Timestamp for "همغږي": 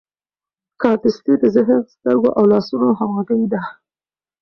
2.99-3.45